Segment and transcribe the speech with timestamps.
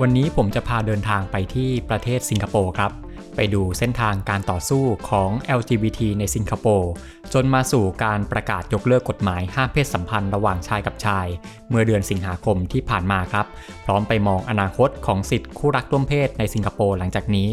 [0.00, 2.92] วันนี้ผมจะพาเดินทางไปที่ประเทศสิงคโปร์ครับ
[3.36, 6.90] ไปดูเส้นทางการต่อสู้ของ LGBT ในสิงคโปร์
[7.32, 11.26] จนมาสู่การประกาศยกเลิกกฎหมายห้ามเพศสัมพันธ์ระหว่างชายกับชาย
[11.68, 13.46] เมื่อเดือนสิงหาคมที่ผ่านมาครับ
[13.84, 17.48] พร้อมไปมองอนาคตของสิทธิคู่รักร่วมเพศในสิงคโปร์หลังจากนี้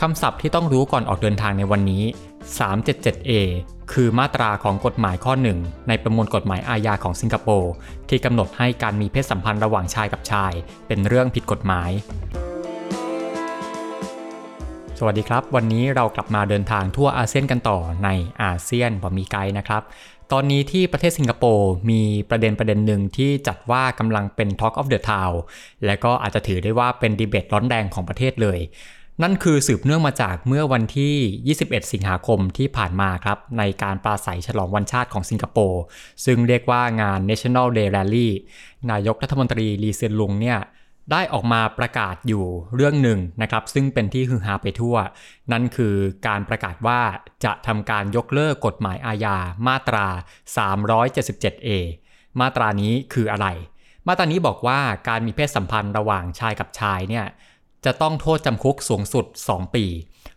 [0.00, 2.04] คำศัพท์ที่ต้องรู้ก่อนออกเดินทางในวันนี้
[2.58, 3.32] 377A
[3.92, 5.58] คือมาตราของกฎหมายข้อหนึ่ง
[5.88, 7.72] ในประมวลกฎหมายอาญาของสิงคโปร์
[8.08, 10.52] ที่กำหนดให้การมีเพศสัมพันธ์ระหว่างชายกับชาย
[10.86, 11.90] เป็นเรื่องผิดกฎหมาย
[14.98, 18.08] สวัสดีครับ วันนี้เรากลับมาเดินทางทั่วอาเซียนกันต่อใน
[18.42, 19.82] อาเซียนบอมีไกด์นะครับ
[20.32, 25.34] ตอนนี้ที่ประเทศสิงคโปร์มีประเด็นประเด็นหนึ่งที่จัดว่ากำลังเป็น Talk of the Town
[25.84, 28.58] และก็อาจจะถือได้ว่าเป็นดีเบตร้อนแรงของประเทศเลย
[29.22, 31.14] นั่นคือสืบเนื่องมาจากเมื่อวันที่
[31.56, 35.82] 21 สิงหาคมที่ผ่านมาครับ ในการปราศัยฉลองวันชาติของสิงคโปร์
[36.24, 38.28] ซึ่งเรียกว่างาน National Day Rally
[38.90, 40.58] นายกรัฐมนตรีลีเซียนลุงเนี่ย
[41.12, 44.96] ได้ออกมาประกาศอยู่เรื่องหนึ่งนะครับ ซึ่งเป็นที่ฮือฮาไปทั่ว
[45.52, 45.94] นั่นคือ
[46.26, 47.00] การประกาศว่า
[47.44, 50.06] จะทำการยกเลิกกฎหมายอาญามาตรา
[50.56, 51.68] 377A
[52.40, 53.46] มาตรานี้คืออะไร
[54.08, 57.26] มาตรานี้บอกว่าการมีเพศสัมพันธ์ระหว่างชายกับชายเนี่ย
[57.86, 59.84] จะต้องโทษจำคุกสูงสุด 2 ปี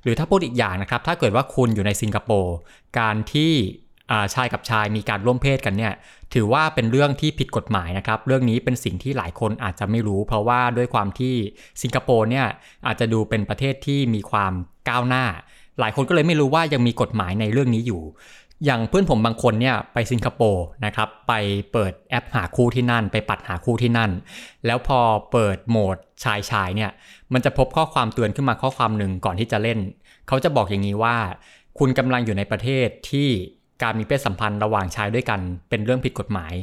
[0.04, 2.56] หรือถ้าพูดอีกอย่างนะครับ ถ้าเกิดว่าคุณอยู่ในสิงคโปร์
[3.00, 3.54] การที่
[4.34, 5.94] ชายกับชายมีการร่วมเพศกันเนี่ย
[6.34, 11.36] ถือว่าเป็นเรื่องที่ผิดกฎหมายนะครับ เรื่องนี้เป็นสิ่งที่หลายคนอาจจะไม่รู้ เพราะว่าด้วยความที่
[11.82, 12.46] สิงคโปร์เนี่ย
[12.88, 14.54] อาจจะดูเป็นประเทศที่มีความ
[14.90, 15.26] ก้าวหน้า
[15.80, 18.02] หลายคนก็เลยไม่รู้ว่ายังมีกฎหมายในเรื่องนี้อยู่
[18.66, 21.34] อย่างเพื่อนผมบางคนเนี่ยไปสิงคโปร์นะครับไป
[21.72, 24.12] เปิดแอปหาคู่ที่นั่น ไปปัดหาคู่ที่นั่น
[24.66, 25.00] แล้วพอ
[25.32, 26.92] เปิดโหมดชายชายเนี่ย
[27.34, 29.80] มันจะพบข้อความเตือนขึ้นมาข้อความหนึ่งก่อนที่จะเล่น
[30.28, 31.18] เขาจะบอกอย่างนี้ว่า
[31.80, 33.30] คุณกำลังอยู่ในประเทศที่
[33.84, 35.40] การมีเพศสัมพันธ์ระหว่างชายด้วยกัน
[35.70, 36.54] เป็นเรื่องผิดกฎหมาย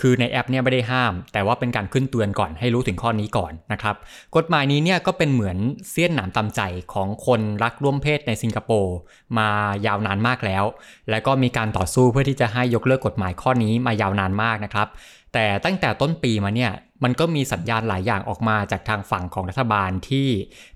[0.00, 3.96] คือในแอปเนี่ยไม่ได้ห้าม แต่ว่าเป็นการขึ้นเตือนก่อนให้รู้ถึงข้อนี้ก่อนนะครับ
[4.36, 5.58] กฎหมายนี้เนี่ยก็เป็นเหมือน
[5.90, 6.60] เสี้ยนหนามตำใจ
[6.92, 8.96] ของคนรักร่วมเพศในสิงคโปร์
[9.38, 9.48] มา
[9.86, 10.64] ยาวนานมากแล้ว
[11.10, 14.88] และก็มีการต่อสู้เพื่อที่จะให้ยกเลิกกฎหมายข้อนี้มายาวนานมากนะครับ
[15.34, 16.72] แต่ตั้งแต่ต้นปีมาเนี่ย
[17.04, 20.28] มันก็มีสัญญาณหลายอย่างออกมาจากทางฝั่งของรัฐบาลที่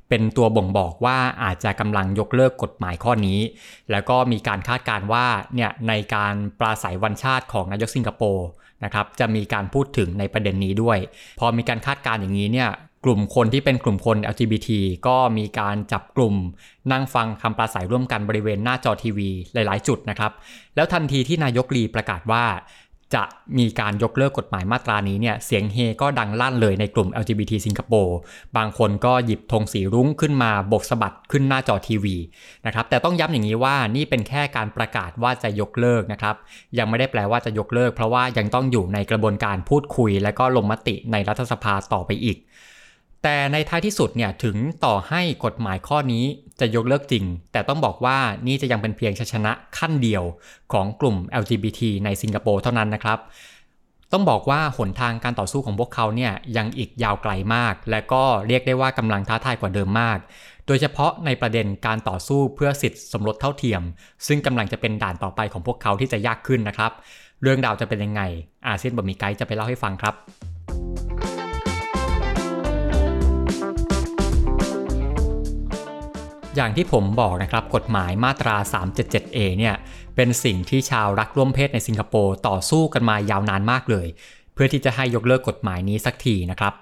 [0.09, 3.41] เป็นตัวบ่งบอกว่าอาจจะกำลังยกเลิกกฎหมายข้อนี้
[3.91, 8.49] แล้วก็มีการคาดการณ์ว่าเนี่ยในการปราศัยวันชาติของนายกสิงคโปร์
[8.85, 10.99] นะครับจะมีการพูดถึงในประเด็นนี้ด้วย
[11.39, 12.71] พอมีการคาดการณ์อย่างนี้เนี่ย
[13.05, 14.69] กลุ่มคนที่เป็นกลุ่มคน LGBT
[15.07, 16.35] ก็มีการจับกลุ่ม
[16.93, 20.33] นั่งฟังคำปราศัยร่วมกันบริเวณหน้าจอทีวีหลาย ๆ จุดนะครับ
[20.77, 22.45] แล้วทันทีที่นายกลีประกาศว่า
[23.15, 23.25] จะ
[23.59, 28.17] มีการยกเลิกกฎหมายมาตรานี้เนี่ยเสียงเฮก็ดังลั่นเลยในกลุ่ม LGBT สิงคโปร์
[28.57, 32.17] บางคนก็หยิบธงสีรุ้งขึ้นมาบกสะบัดขึ้นหน้าจอทีวี
[32.67, 36.37] นะครับแต่ต้องย้ำอย่างนี้ว่านี่เป็นแค่การประกาศว่าจะยกเลิกนะครับ
[36.79, 42.37] ยังไม่ได้แปลว่าจะยกเลิก เพราะว่ายังต้องอยู่ในกระบวนการพูดคุย และก็ลงมติในรัฐสภาต่อไปอีก
[43.29, 46.25] แต่ในท้ายที่สุดเนี่ยถึงต่อให้กฎหมายข้อนี้
[46.61, 50.25] จะยกเลิกจริง แต่ต้องบอกว่านี่จะยังเป็นเพียงชัยชนะขั้นเดียว
[50.73, 53.19] ของกลุ่ม LGBT ในสิงคโปร์เท่านั้นนะครับ
[54.13, 60.19] ต้องบอกว่าหนทางการต่อสู้ของพวกเขาเนี่ยยังอีกยาวไกลมาก และก็เรียกได้ว่ากำลังท้าทายกว่าเดิมมาก
[60.67, 63.83] โดยเฉพาะในประเด็นการต่อสู้เพื่อสิทธิสมรสเท่าเทียม
[64.27, 66.93] ซึ่งกำลังจะเป็นด่านต่อไปของพวกเขาที่จะยากขึ้นนะครับ
[67.43, 68.23] เรื่องราวจะเป็นยังไง
[68.67, 70.17] อาเซียนบะมีไกด์จะไปเล่าให้ฟังครับ
[76.57, 79.75] อย่างที่ผมบอกนะครับกฎหมายมาตรา 377A เนี่ย
[80.17, 84.09] เป็นสิ่งที่ชาวรักร่วมเพศในสิงคโปร์ต่อสู้กันมายาวนานมากเลย
[84.55, 86.75] เพื่อที่จะให้ยกเลิกกฎหมายนี้สักทีนะครับ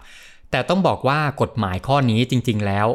[0.51, 2.87] แต่ต้องบอกว่ากฎหมายข้อนี้จริง ๆ แล้ว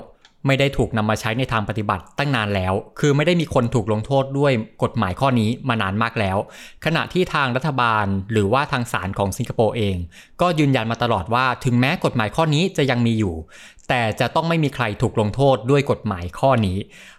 [0.47, 4.51] ไม่ได้ถูกนำมาใช้ในทางปฏิบัติตั้งนานแล้ว คือไม่ได้มีคนถูกลงโทษด้วย
[4.83, 6.37] กฎหมายข้อนี้มานานมากแล้ว
[6.85, 9.95] ขณะที่ทางรัฐบาลหรือว่าทางศาลของสิงคโปร์เอง
[10.41, 13.35] ก็ยืนยันมาตลอดว่าถึงแม้กฎหมายข้อนี้จะยังมีอยู่
[13.89, 16.77] แต่จะต้องไม่มีใครถูกลงโทษด้วยกฎหมายข้อนี้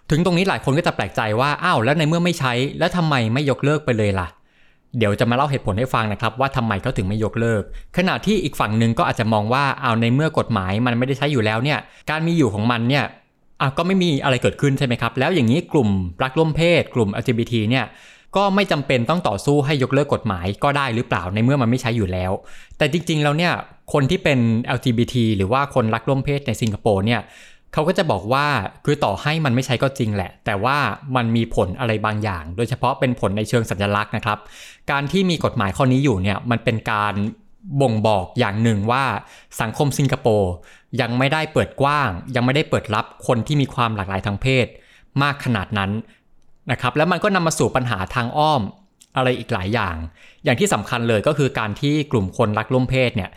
[0.09, 4.27] ถึงตรงนี้หลายคนก็จะแปลกใจว่า อ้าว แล้วในเมื่อไม่ใช้ แล้วทำไมไม่ยกเลิกไปเลยล่ะ
[4.97, 7.63] เดี๋ยวจะมาเล่าเหตุผลให้ฟังนะครับว่าทำไมเขาถึงไม่ยกเลิก
[7.97, 11.79] ขณะที่อีกฝั่งหนึ่งก็อาจจะมองว่าเอาในเมื่อกฎหมายมันไม่ได้ใช้อยู่แล้วเนี่ย
[12.09, 13.05] การมีอยู่ของมันเนี่ย
[13.61, 15.89] อะก็ไม่มีอะไรเกิดขึ้นใช่ไหมครับ แล้วอย่างนี้กลุ่ม
[16.23, 17.85] รักร่วมเพศ กลุ่ม LGBT เนี่ย
[18.35, 22.31] ก็ไม่จำเป็นต้องต่อสู้ให้ยกเลิกกฎหมายก็ได้หรือเปล่าในเมื่อมันไม่ใช้อยู่แล้ว
[22.77, 23.53] แต่จริงๆแล้วเนี่ย
[23.93, 24.39] คนที่เป็น
[24.77, 27.21] LGBT หรือว่าคนรักร่วมเพศในสิงคโปร์เนี่ย
[27.73, 28.45] เขาก็จะบอกว่า
[28.85, 30.77] คือต่อให้มันไม่ใช้ก็จริงแหละ แต่ว่า
[31.15, 34.39] มันมีผลอะไรบางอย่าง โดยเฉพาะเป็นผลในเชิงสัญลักษณ์นะครับ
[34.91, 37.13] การที่มีกฎหมายข้อนี้อยู่เนี่ยมันเป็นการ
[37.81, 39.03] บ่งบอกอย่างหนึ่งว่า
[39.61, 40.51] สังคมสิงคโปร์
[41.01, 44.67] ยังไม่ได้เปิดกว้าง ยังไม่ได้เปิดรับคนที่มีความหลากหลายทางเพศ
[45.21, 45.91] มากขนาดนั้น
[46.71, 48.61] นะครับแล้วมันก็นำมาสู่ปัญหาทางอ้อม
[49.15, 49.95] อะไรอีกหลายอย่าง
[50.43, 53.29] อย่างที่สำคัญเลยก็คือการที่กลุ่มคนรักร่วมเพศเนี่ย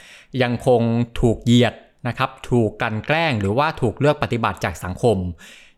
[0.42, 0.80] ยังคง
[1.20, 1.74] ถูกเหยียด
[2.08, 5.16] นะครับถูกกันแกล้งหรือว่าถูกเลือกปฏิบัติจากสังคม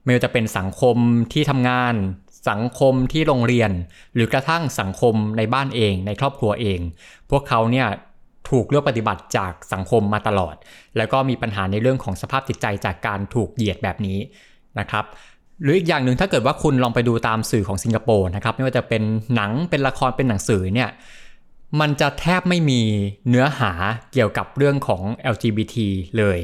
[0.05, 0.96] ไม่ว่าจะเป็นสังคม
[1.32, 1.94] ที่ทำงาน
[2.50, 3.70] สังคมที่โรงเรียน
[4.14, 6.81] หรือกระทั่งสังคมในบ้านเอง ในครอบครัวเอง
[7.31, 7.87] พวกเขาเนี่ย
[8.50, 10.55] ถูกเลือกปฏิบัติจากสังคมมาตลอด
[10.96, 14.19] แล้วก็มีปัญหาในเรื่องของสภาพจิตใจจากการถูกเหยียดแบบนี้
[14.79, 15.05] นะครับ
[15.62, 19.02] หรืออีกอย่างหนึ่งถ้าเกิดว่าคุณลองไปดูตามสื่อของสิงคโปร์นะครับไม่ว่าจะเป็น
[19.34, 20.88] หนังเป็นละครเป็นหนังสือเนี่ย
[21.81, 22.83] มันจะแทบไม่มี
[23.29, 23.73] เนื้อหา
[24.13, 25.03] เกี่ยวกับเรื่องของ
[25.35, 25.77] LGBT
[26.19, 26.39] เลย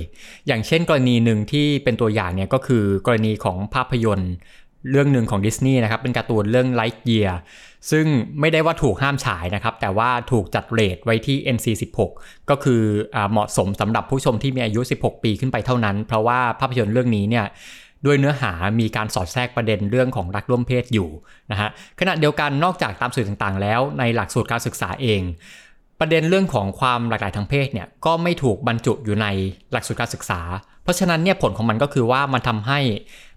[0.46, 4.32] อย่างเช่นกรณีหนึ่งที่เป็นตัวอย่างเนี่ยก็คือกรณีของภาพยนตร์
[4.90, 7.32] เรื่องหนึ่งของดิสนีย์นะครับ เป็นการ์ตูนเรื่อง Lightyear
[7.90, 8.06] ซึ่ง
[8.40, 11.98] ไม่ได้ว่าถูกห้ามฉายนะครับ แต่ว่าถูกจัดเรทไว้ที่ NC16
[12.50, 12.82] ก็คือ
[13.14, 17.46] อเหมาะสมสำหรับผู้ชมที่มีอายุ 16 ปีขึ้นไปเท่านั้น เพราะว่าภาพยนตร์เรื่องนี้เนี่ย
[18.06, 21.08] ด้วยเนื้อหามีการสอดแทรกประเด็นเรื่องของรักร่วมเพศอยู่
[21.50, 21.68] นะฮะ
[22.00, 25.22] ขณะเดียวกันนอกจากตามสื่อต่างๆ แล้วในหลักสูตรการศึกษาเอง
[26.00, 29.26] ประเด็นเรื่องของความหลากหลายทางเพศเนี่ยก็ไม่ถูกบรรจุอยู่ใน
[29.72, 30.40] หลักสูตรการศึกษา
[30.82, 32.80] เพราะฉะนั้นเนี่ยผลของมันก็คือว่ามันทำให้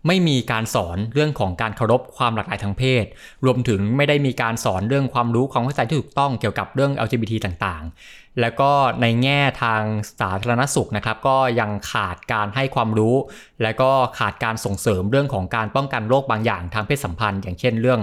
[0.07, 3.06] ไม่มีการสอนเรื่องของการเคารพความหลากหลายทางเพศ
[3.45, 8.72] รวมถึงไม่ได้มีการสอนเรื่องความรู้ความเข้าใจที่ถูกต้องเกี่ยวกับเรื่อง LGBT ต่างๆ แล้วก็
[9.02, 9.82] ในแง่ทาง
[10.20, 13.16] สาธารณสุขนะครับ ก็ยังขาดการให้ความรู้
[13.64, 18.02] และก็ขาดการส่งเสริมเรื่องของการป้องกันโรคบางอย่างทางเพศสัมพันธ์ อย่างเช่นเรื่อง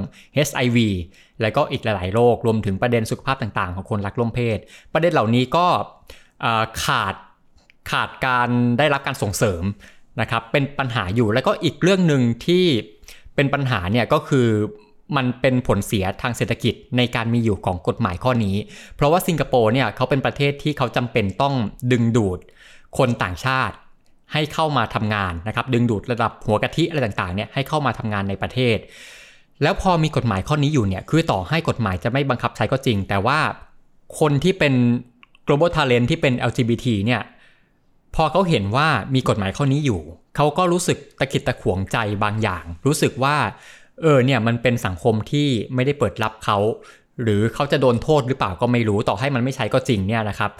[0.49, 0.79] HIV
[1.41, 4.59] และก็อีกหลาย ๆ โรครวมถึงประเด็นสุขภาพต่างๆ ของคนรักร่วมเพศ
[4.93, 5.67] ประเด็นเหล่านี้ก็
[6.85, 7.15] ขาด
[7.91, 8.49] ขาดการ
[8.79, 9.63] ได้รับการส่งเสริม
[10.21, 12.65] นะครับเป็นปัญหาอยู่แล้วก็อีกเรื่องหนึ่งที่
[13.35, 14.49] เป็นปัญหาเนี่ยก็คือ
[15.17, 18.57] มันเป็นผลเสียทางเศรษฐกิจในการมีอยู่ของกฎหมายข้อนี้
[18.97, 21.55] เพราะว่าสิงคโปร์เนี่ยเขาเป็นประเทศที่เขาจำเป็นต้อง
[21.93, 22.39] ดึงดูด
[22.99, 23.75] คนต่างชาติ
[24.33, 28.79] ให้เข้ามาทำงานนะครับ ดึงดูดระดับหัวกะทิอะไรต่างๆเนี่ยให้เข้ามาทำงานในประเทศ
[29.63, 33.39] แล้วพอมีกฎหมายข้อนี้อยู่เนี่ยคือต่อให้กฎหมายจะไม่บังคับใช้ก็จริง แต่ว่า
[34.21, 34.75] คนที่เป็น
[35.47, 37.23] global talent ที่เป็น LGBT เนี่ย
[38.15, 40.01] พอเขาเห็นว่ามีกฎหมายข้อนี้อยู่
[40.37, 43.37] เขาก็รู้สึกตะขิดตะขวงใจบางอย่าง รู้สึกว่า
[44.03, 46.59] เออเนี่ยมันเป็นสังคมที่ไม่ได้เปิดรับเขา
[47.23, 50.53] หรือเขาจะโดนโทษหรือเปล่าก็ไม่รู้ต่อให้มันไม่ใช้ก็จริงเนี่ยนะครับ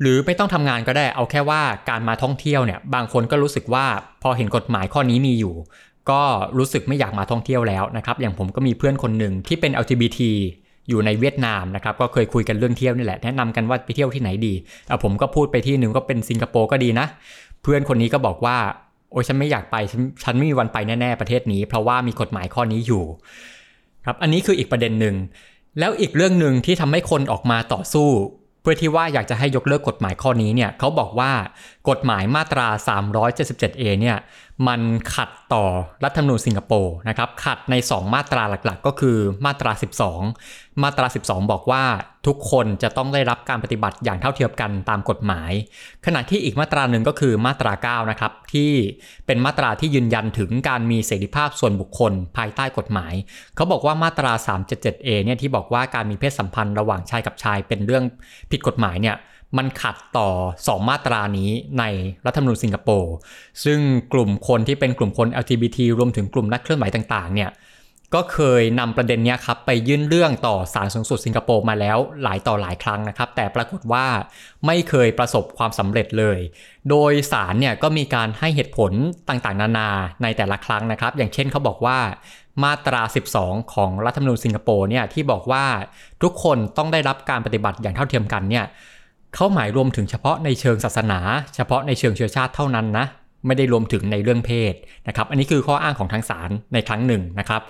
[0.00, 3.86] หรือไม่ต้องทำงานก็ได้เอาแค่ว่าการมาท่องเที่ยวเนี่ยบางคนก็รู้สึกว่า
[4.22, 5.54] พอเห็นกฎหมายข้อนี้มีอยู่
[6.10, 6.22] ก็
[6.58, 10.20] รู้สึกไม่อยากมาท่องเที่ยวแล้วนะครับอย่างผมก็มีเพื่อนคนหนึ่งที่เป็น LGBT
[10.88, 14.54] อยู่ในเวียดนามนะครับก็เคยคุยกันเรื่องเที่ยวนี่แหละแนะนำกันว่าไปเที่ยวที่ไหนดี
[15.02, 17.06] ผมก็พูดไปที่หนึ่งก็เป็นสิงคโปร์ก็ดีนะ
[17.62, 18.56] เพื่อนคนนี้ก็บอกว่า
[19.10, 23.04] โอ้ยฉันไม่อยากไปฉันฉันไม่มีวันไปแน่ ๆ ประเทศนี้ เพราะว่ามีกฎหมายข้อนี้อยู่
[24.04, 25.16] ครับอันนี้คืออีกประเด็นหนึ่ง
[25.78, 28.08] แล้วอีกเรื่องหนึ่งที่ทำให้คนออกมาต่อสู้
[28.62, 31.32] เพื่อที่ว่าอยากจะให้ยกเลิกกฎหมายข้อนี้เนี่ยเขาบอกว่า
[31.88, 34.16] กฎหมายมาตรา 377A เนี่ย
[34.68, 34.80] มัน
[35.14, 35.64] ขัดต่อ
[36.04, 39.72] รัฐธรรมนูญสิงคโปร์นะครับขัดใน 2 มาตราหลักๆ ก็คือมาตรา
[40.22, 41.84] 12 มาตรา 12 บอกว่า
[42.26, 45.52] ทุกคนจะต้องได้รับการปฏิบัติอย่างเท่าเทียมกันตามกฎหมาย
[46.06, 48.70] ขณะที่อีกมาตราหนึ่งก็คือมาตรา 9 นะครับ ที่
[49.26, 53.14] เป็นมาตราที่ยืนยันถึงการมีเสรีภาพส่วนบุคคลภายใต้กฎหมาย
[53.56, 58.04] เขาบอกว่ามาตรา 377A เนี่ยที่บอกว่าการมีเพศสัมพันธ์ระหว่างชายกับชายเป็นเรื่อง
[58.50, 59.16] ผิดกฎหมายเนี่ย
[59.58, 60.28] มันขัดต่อ
[60.60, 61.84] 2 มาตรานี้ใน
[62.26, 63.14] รัฐธรรมนูญสิงคโปร์
[63.64, 63.78] ซึ่ง
[64.12, 67.50] กลุ่มคนที่เป็นกลุ่มคน LGBT รวมถึงกลุ่มนักเคลื่อนไหวต่างๆเนี่ย
[68.14, 74.06] ก็เคยนำประเด็นนี้ครับไปยื่นเรื่องต่อศาลสูงสุดสิงคโปร์มาแล้วหลายต่อหลายครั้งนะครับ แต่ปรากฏว่า
[74.66, 76.38] ไม่เคยประสบความสำเร็จเลย
[76.90, 78.92] โดยศาลเนี่ยก็มีการให้เหตุผล
[79.28, 79.88] ต่างๆ นานา
[80.22, 81.98] ในแต่ละครั้งนะครับ อย่างเช่นเขาบอกว่า
[82.64, 83.02] มาตรา
[83.38, 85.64] 12 ของรัฐธรรมนูญสิงคโปร์เนี่ยที่บอกว่า
[86.22, 88.64] ทุกคนต้องได้รับการปฏิบัติอย่างเท่าเทียมกันเนี่ย
[89.34, 91.20] เขาหมายรวมถึงเฉพาะในเชิงศาสนา
[91.54, 93.06] เฉพาะในเชิงเชื้อชาติเท่านั้นนะ
[93.46, 94.74] ไม่ได้รวมถึงในเรื่องเพศ
[95.08, 97.62] นะครับอันนี้คือข้ออ้างของทางศาลในครั้งหนึ่งนะครับ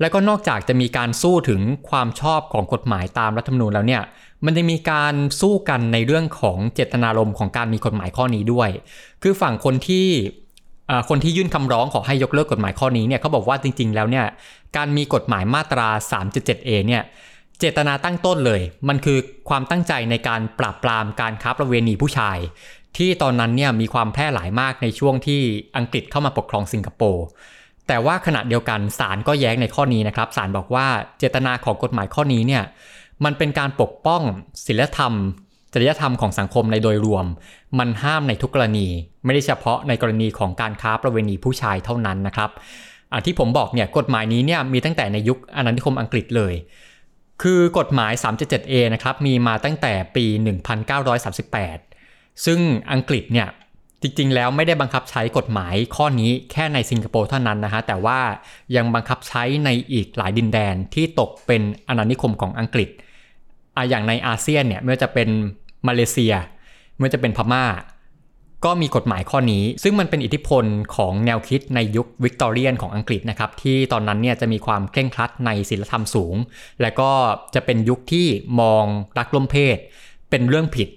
[0.00, 4.02] แล้วก็นอกจากจะมีการสู้ถึงความชอบของกฎหมายตามรัฐธรรมนูญแล้วเนี่ย
[4.44, 8.70] มันจะมีการสู้กันในเรื่องของเจตนารมณ์ของการมีกฎหมายข้อนี้ด้วย
[9.22, 10.08] คือฝั่งคนที่
[11.08, 14.26] คนที่ยื่นคำร้องขอให้ยกเลิกกฎหมายข้อนี้เนี่ยเขาบอกว่าจริง ๆ แล้วเนี่ย
[14.76, 17.02] การมีกฎหมายมาตรา 3.7a เนี่ย
[17.58, 19.18] เจตนาตั้งต้นเลย มันคือ
[19.48, 22.38] ความตั้งใจในการปราบปรามการค้าประเวณีผู้ชาย
[22.96, 25.40] ที่ตอนนั้นเนี่ยมีความแพร่หลายมากในช่วงที่
[25.76, 27.24] อังกฤษเข้ามาปกครองสิงคโปร์
[27.86, 30.86] แต่ว่าขณะเดียวกันศาลก็แย้งในข้อนี้นะครับศาลบอกว่า
[31.18, 32.62] เจตนาของกฎหมายข้อนี้เนี่ย
[33.24, 34.22] มันเป็นการปกป้อง
[34.66, 35.12] ศีลธรรม
[35.72, 37.26] จริยธรรมของสังคมในโดยรวม
[37.78, 38.88] มันห้ามในทุกกรณี
[39.24, 42.50] ไม่ได้เฉพาะในกรณีของการค้าประเวณีผู้ชายเท่านั้นนะครับ
[43.26, 46.54] ที่ผมบอกเนี่ยกฎหมายนี้เนี่ยมีตั้งแต่ในยุคอาณานิคมอังกฤษเลย
[47.42, 51.95] คือกฎหมาย 377A นะครับมีมาตั้งแต่ปี 1938
[52.44, 52.58] ซึ่ง
[52.92, 53.48] อังกฤษเนี่ย
[54.02, 58.20] จริงๆ แล้วไม่ได้บังคับใช้กฎหมายข้อนี้แค่ในสิงคโปร์เท่านั้นนะฮะ แต่ว่า
[58.76, 62.88] ยังบังคับใช้ในอีกหลายดินแดนที่ตกเป็นอาณานิคมของอังกฤษ
[63.76, 65.28] ออย่างในอาเซียนเนี่ยไม่ว่าจะเป็น
[65.88, 66.34] มาเลเซีย
[66.96, 67.64] ไม่ว่าจะเป็นพม่า
[68.64, 70.64] ก็มีกฎหมายข้อนี้ ซึ่งมันเป็นอิทธิพล
[70.96, 76.34] ของแนวคิดในยุควิกตอเรียนของอังกฤษนะครับ ที่ตอนนั้นเนี่ยจะมีความเคร่งครัดในศีลธรรมสูง
[76.82, 77.10] และก็
[77.54, 78.26] จะเป็นยุคที่
[78.60, 78.84] มอง
[79.18, 79.78] รักล่มเพศ
[80.30, 80.88] เป็นเรื่องผิด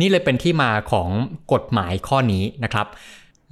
[0.00, 1.08] นี่เลยเป็นที่มาของ
[1.52, 2.86] กฎหมายข้อนี้นะครับ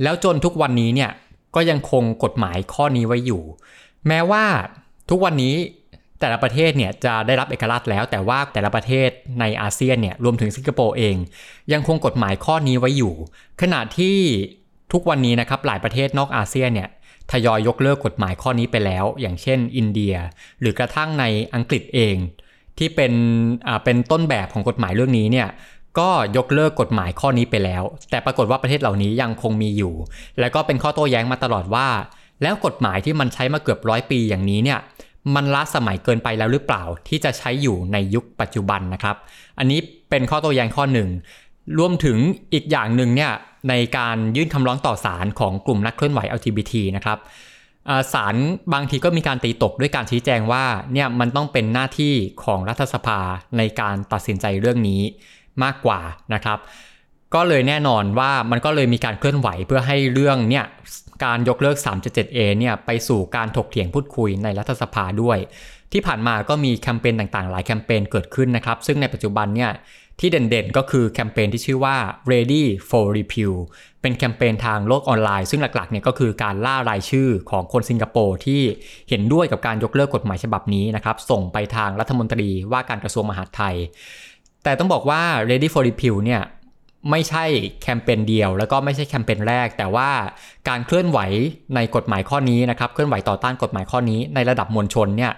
[0.03, 1.11] แล้วจนทุกวันนี้เนี่ย
[1.55, 3.43] ก็ยังคงกฎหมายข้อนี้ไว้อยู่
[4.09, 4.45] แม้ว่า
[5.11, 5.55] ทุกวันนี้
[6.21, 9.11] แต่ละประเทศเนี่ยจะได้รับเอกราชแล้ว แต่ว่าแต่ละประเทศ
[9.41, 11.17] ในอาเซียนเนี่ยรวมถึงสิงคโปร์เอง
[11.73, 13.15] ยังคงกฎหมายข้อนี้ไว้อยู่
[13.63, 14.19] ขณะที่
[14.93, 16.89] ทุกวันนี้นะครับหลายประเทศนอกอาเซียนเนี่ย
[17.33, 20.15] ทยอยยกเลิกกฎหมายข้อนี้ไปแล้ว อย่างเช่น อินเดีย
[20.61, 21.25] หรือกระทั่งใน
[21.55, 22.17] อังกฤษเอง
[22.79, 23.13] ที่เป็น
[23.85, 25.49] เป็นต้นแบบของกฎหมายเรื่องนี้เนี่ย
[25.99, 29.95] ก็ยกเลิกกฎหมายข้อนี้ไปแล้ว แต่ปรากฏว่าประเทศเหล่านี้ยังคงมีอยู่
[30.41, 31.89] และก็เป็นข้อโต้แย้งมาตลอดว่า
[32.43, 34.79] แล้วกฎหมายที่มันใช้มาเกือบร้อยปีอย่างนี้เนี่ย
[35.35, 39.17] มันล้าสมัยเกินไปแล้วหรือเปล่า ที่จะใช้อยู่ในยุคปัจจุบันนะครับ
[39.59, 39.79] อันนี้
[40.11, 41.09] เป็นข้อโต้แย้งข้อหนึ่ง
[41.79, 42.17] รวมถึง
[42.55, 43.33] อีกอย่างหนึ่งเนี่ย
[43.69, 47.19] ในการยื่นคำร้องต่อศาลของกลุ่มนักเคลื่อนไหว LGBT นะครับ
[48.13, 48.35] ศาล
[48.73, 53.21] บางทีก็มีการตีตกด้วยการชี้แจงว่าเนี่ยมันต้องเป็นหน้าที่ของรัฐสภา
[53.59, 55.03] ในการตัดสินใจเรื่องนี้
[55.65, 56.01] มากกว่า
[56.35, 56.59] นะครับ
[57.35, 60.65] ก็เลยแน่นอนว่ามันก็เลยมีการเคลื่อนไหวเพื่อให้เรื่องเนี่ย
[61.25, 65.39] การยกเลิก 377A เนี่ยไปสู่การถกเถียงพูดคุยในรัฐสภาด้วย
[65.93, 69.71] ที่ผ่านมาก็มีแคมเปญต่างๆ หลายแคมเปญเกิดขึ้นนะครับ ซึ่งในปัจจุบันเนี่ย
[70.21, 71.97] ที่เด่นๆ ก็คือแคมเปญที่ชื่อว่า
[72.33, 73.55] ready for repeal
[74.03, 78.63] เป็นแคมเปญทางโลกออนไลน์ ซึ่งหลักๆเนี่ยก็คือการล่ารายชื่อของคนสิงคโปร์ที่
[79.09, 83.77] เห็นด้วยกับการยกเลิกกฎหมายฉบับนี้นะครับ ส่งไปทางรัฐมนตรีว่าการกระทรวงมหาดไทย
[84.67, 86.43] แต่ต้องบอกว่า Ready for Repeal เนี่ย
[87.11, 87.45] ไม่ใช่
[87.83, 90.11] แคมเปญเดียว แล้วก็ไม่ใช่แคมเปญแรก แต่ว่า
[90.69, 91.19] การเคลื่อนไหว
[91.75, 95.33] ในกฎหมายข้อนี้นะครับเคลื่อนไหวต่อต้านกฎหมายข้อนี้ในระดับมวลชนเนี่ย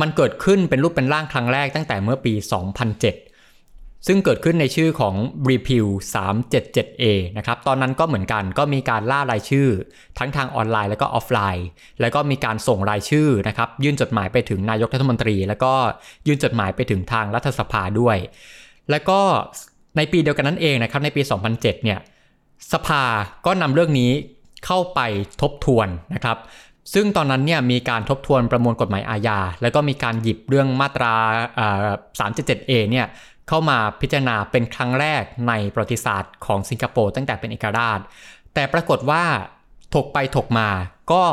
[0.00, 2.32] มันเกิดขึ้นเป็นรูปเป็นร่างครั้งแรกตั้งแต่เมื่อปี
[2.88, 3.27] 2007
[4.06, 5.14] ซึ่งเกิดขึ้นในชื่อของ
[5.50, 7.04] Repeal 377A
[7.38, 9.68] นะครับ ตอนนั้นก็เหมือนกันก็มีการล่ารายชื่อ
[10.18, 11.68] ทั้งทางออนไลน์แล้วก็ออฟไลน์
[12.00, 15.72] แล้วก็มีการส่งรายชื่อนะครับ ยื่นจดหมายไปถึงนายกรัฐมนตรี แล้วก็
[16.26, 18.16] ยื่นจดหมายไปถึงทางรัฐสภาด้วย
[18.90, 19.20] แล้วก็
[19.96, 21.98] ในปีเดียวกันนั้นเองนะครับ ในปี 2007 เนี่ย
[22.72, 23.02] สภา
[23.46, 24.10] ก็นำเรื่องนี้
[24.66, 25.00] เข้าไป
[25.42, 26.38] ทบทวนนะครับ
[26.94, 31.14] ซึ่งตอนนั้นเนี่ยมีการทบทวนประมวลกฎหมายอาญา แล้วก็มีการหยิบเรื่องมาตรา
[32.18, 33.06] 377A เนี่ย
[33.48, 38.00] เข้ามาพิจารณาเป็นครั้งแรกในประวัติศาสตร์ของสิงคโปร์ตั้งแต่เป็นเอกราช
[38.54, 39.24] แต่ปรากฏว่า
[39.94, 40.68] ถกไปถกมา
[41.12, 41.24] ก็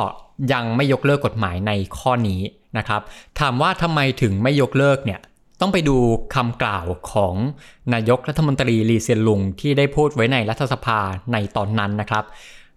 [0.53, 2.41] ยังไม่ยกเลิกกฎหมายในข้อนี้
[2.77, 3.01] นะครับ
[3.39, 5.19] ถามว่าทำไมถึงไม่ยกเลิกเนี่ย
[5.61, 5.97] ต้องไปดู
[6.35, 7.35] คำกล่าวของ
[7.93, 10.99] นายกรัฐมนตรีลีเซียนลุงที่ได้พูดไว้ในรัฐสภา
[11.33, 12.23] ในตอนนั้นนะครับ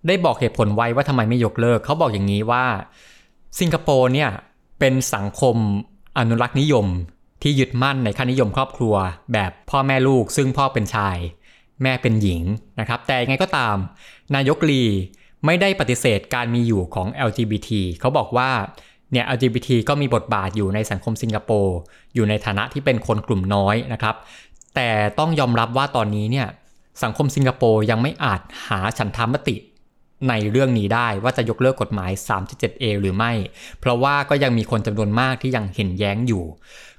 [0.06, 2.64] ได้บอกเหตุผลไว้ว่าทำไมไม่ยกเลิก เขาบอกอย่างนี้ว่า
[3.60, 4.30] สิงคโปร์เนี่ย
[4.78, 5.56] เป็นสังคม
[6.18, 6.86] อนุรักษ์นิยม
[7.42, 8.94] ที่ยึดมั่นในค่านิยมครอบครัว
[9.32, 11.16] แบบพ่อแม่ลูกซึ่งพ่อเป็นชาย
[11.82, 12.42] แม่เป็นหญิง
[12.80, 13.76] นะครับ แต่ยังไงก็ตาม
[14.34, 14.82] นายกลี
[15.46, 18.50] ไม่ได้ปฏิเสธการมีอยู่ของ LGBT เขาบอกว่า
[19.12, 21.76] เนี่ย LGBT ก็มีบทบาทอยู่ในสังคมสิงคโปร์
[22.14, 24.16] อยู่ในฐานะที่เป็นคนกลุ่มน้อยนะครับ
[24.74, 26.48] แต่ต้องยอมรับว่าตอนนี้เนี่ย
[27.02, 29.56] สังคมสิงคโปร์ยังไม่อาจหาฉันทามติ
[30.28, 33.32] ในเรื่องนี้ได้ว่าจะยกเลิกกฎหมาย 3.7A หรือไม่
[33.80, 36.44] เพราะว่าก็ยังมีคนจำนวนมากที่ยังเห็นแย้งอยู่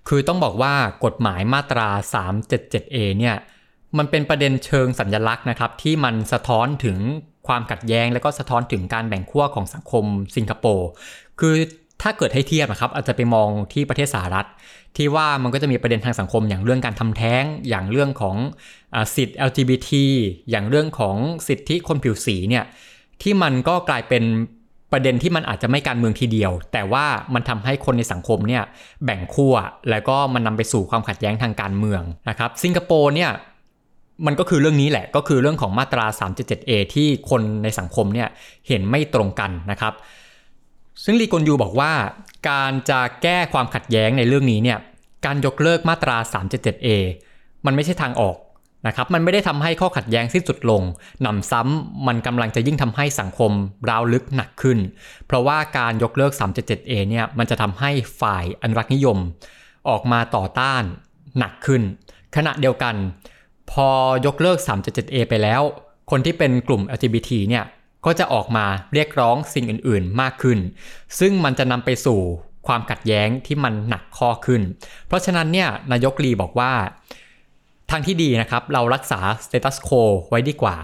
[0.10, 0.74] คือต้องบอกว่า
[1.06, 3.36] กฎหมายมาตรา 377A เนี่ย
[3.98, 6.98] มันเป็นประเด็นเชิงสัญญลักษณ์นะครับที่มันสะท้อนถึง
[7.48, 10.90] ความขัดแย้ง และก็สะท้อนถึงการแบ่งขั้วของสังคมสิงคโปร์
[11.40, 11.56] คือ
[12.02, 14.48] ถ้าเกิดให้เทียบนะครับอาจจะไปมองที่ประเทศสหรัฐ
[14.98, 18.36] ที่ว่ามันก็จะมีประเด็นทางสังคมอย่างเรื่องการทำแท้ง อย่างเรื่องของ
[18.96, 19.92] อสิทธิ์ LGBT
[20.50, 21.16] อย่างเรื่องของ
[21.48, 22.66] สิทธิคนผิวสีเนี่ย
[23.22, 24.24] ที่มันก็กลายเป็น
[24.92, 28.64] ประเด็นที่มันอาจจะไม่การเมืองทีเดียว แต่ว่ามันทำให้คนในสังคมเนี่ย
[29.06, 29.56] แบ่งขั้ว
[29.90, 33.32] แล้วก็มันนำไปสู่ความขัดแย้งทางการเมืองนะครับสิงคโปร์เนี่ย
[34.26, 38.28] มันก็คือเรื่องนี้แหละก็คือเรื่องของมาตรา 377A ที่คนในสังคมเนี่ย
[38.68, 39.94] เห็นไม่ตรงกันนะครับ
[41.04, 41.92] ซึ่งลีกอนยูบอกว่า
[42.50, 44.78] การจะแก้ความขัดแย้งในเรื่องนี้เนี่ย
[45.26, 46.88] การยกเลิกมาตรา 377A
[47.66, 48.36] มันไม่ใช่ทางออก
[48.88, 50.82] นะครับมันไม่ได้ทำให้ข้อขัดแย้งสิ้นสุดลง
[51.22, 53.52] หนำซ้ำมันกำลังจะยิ่งทำให้สังคม
[53.90, 54.80] ร้าวลึกหนักขึ้น
[55.28, 59.18] เพราะว่าการยกเลิก 377A เนี่ยมันจะทำให้ฝ่ายอนุรักษ์นิยม
[59.90, 60.84] ออกมาต่อต้าน
[61.38, 61.82] หนักขึ้น
[62.36, 62.96] ขณะเดียวกัน
[63.72, 63.90] พอ
[64.26, 65.62] ยกเลิก 377A ไปแล้ว
[66.12, 67.66] คนที่เป็นกลุ่ม LGBT เนี่ย
[68.06, 70.60] ก็จะออกมาเรียกร้องสิ่งอื่น ๆ มากขึ้น
[71.20, 72.20] ซึ่งมันจะนำไปสู่
[72.68, 74.62] ความขัดแย้งที่มันหนักข้อขึ้น
[75.08, 76.74] เพราะฉะนั้นเนี่ยนายกลีบอกว่า
[77.90, 79.90] ทางที่ดีนะครับ เรารักษาสเตตัสโค
[80.30, 80.78] ไว้ดีกว่า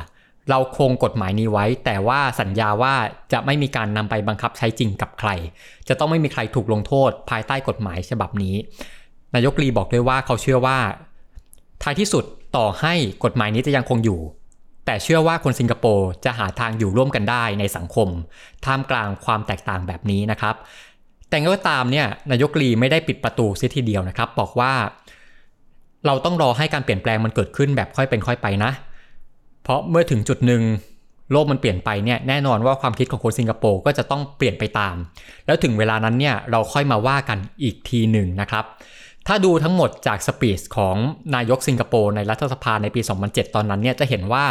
[0.50, 2.94] เราคงกฎหมายนี้ไว้ แต่ว่าสัญญาว่า
[3.34, 5.30] จะไม่มีการนำไปบังคับใช้จริงกับใคร
[5.88, 8.56] จะต้องไม่มีใครถูกลงโทษ ภายใต้กฎหมายฉบับนี้
[9.36, 10.78] นายกลีบอกด้วยว่าเขาเชื่อว่า
[11.84, 12.24] ท้ายที่สุด
[12.58, 12.94] ต่อให้
[13.24, 14.20] กฎหมายนี้จะยังคงอยู่
[14.86, 18.08] แต่เชื่อว่าคนสิงคโปร์จะหาทางอยู่ร่วมกันได้ในสังคม
[18.66, 20.56] ท่ามกลางความแตกต่างแบบนี้นะครับ
[21.30, 24.74] แต่ก็ตามเนี่ยนายกลีไม่ได้ปิดประตูเสียทีเดียวนะครับ บอกว่า
[26.06, 28.72] เราต้องรอให้การเปลี่ยนแปลงมันเกิดขึ้นแบบค่อยเป็นค่อยไปนะ
[29.64, 30.62] เพราะเมื่อถึงจุดหนึ่ง
[31.32, 34.96] โลกมันเปลี่ยนไปเนี่ยแน่นอนว่าความคิดของคนสิงคโปร์ก็จะต้องเปลี่ยนไปตาม
[35.46, 38.66] แล้วถึงเวลานั้นเนี่ยเราค่อยมาว่ากันอีกทีหนึ่งนะครับ
[39.28, 40.96] ถ้าดูทั้งหมดจากสปีชของ
[41.36, 44.46] นายกสิงคโปร์ในรัฐสภาในปี 2007 ตอนนั้นเนี่ยจะเห็นว่า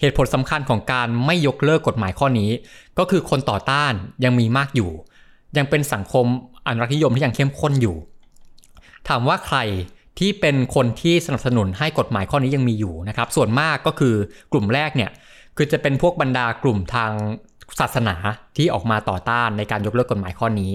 [0.00, 2.50] เหตุผลสำคัญของการไม่ยกเลิกกฎหมายข้อนี้
[2.98, 3.92] ก็คือคนต่อต้าน
[4.24, 4.90] ยังมีมากอยู่
[5.56, 6.26] ยังเป็นสังคม
[6.66, 7.96] อนุรักษนิยมที่ยังเข้มข้นอยู่
[9.08, 9.58] ถามว่าใคร
[10.18, 14.14] ที่เป็นคนที่สนับสนุนให้กฎหมายข้อนี้ยังมีอยู่นะครับ ส่วนมากก็คือ
[14.52, 15.10] กลุ่มแรกเนี่ย
[15.56, 17.12] คือจะเป็นพวกบรรดากลุ่มทาง
[17.80, 18.16] ศาสนา
[18.56, 20.72] ที่ออกมาต่อต้านในการยกเลิกกฎหมายข้อนี้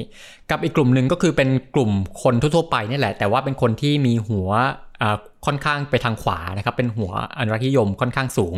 [0.49, 1.91] กับอีกกลุ่มหนึ่งก็คือเป็นกลุ่ม
[2.23, 4.49] คนทั่วไปนี่แหละ แต่ว่าเป็นคนที่มีหัว
[5.45, 8.55] ค่อนข้างไปทางขวานะครับ เป็นหัวอนุรักษ์นิยมค่อนข้างสูง